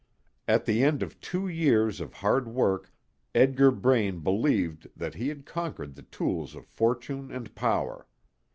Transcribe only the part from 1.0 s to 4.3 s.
of two years of hard work Edgar Braine